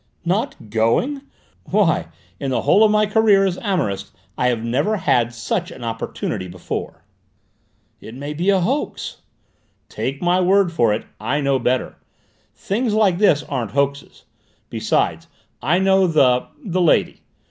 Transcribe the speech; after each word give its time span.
"Not 0.25 0.71
going? 0.71 1.21
Why, 1.65 2.07
in 2.39 2.49
the 2.49 2.61
whole 2.63 2.83
of 2.83 2.89
my 2.89 3.05
career 3.05 3.45
as 3.45 3.59
amorist, 3.59 4.11
I 4.35 4.47
have 4.47 4.63
never 4.63 4.97
had 4.97 5.31
such 5.31 5.69
an 5.69 5.83
opportunity 5.83 6.47
before!" 6.47 7.03
"It 7.99 8.15
may 8.15 8.33
be 8.33 8.49
a 8.49 8.61
hoax." 8.61 9.17
"Take 9.89 10.19
my 10.19 10.41
word 10.41 10.71
for 10.73 10.91
it, 10.91 11.05
I 11.19 11.39
know 11.39 11.59
better. 11.59 11.97
Things 12.55 12.95
like 12.95 13.19
this 13.19 13.43
aren't 13.43 13.73
hoaxes. 13.73 14.23
Besides, 14.71 15.27
I 15.61 15.77
know 15.77 16.07
the 16.07 16.47
the 16.63 16.81
lady. 16.81 17.21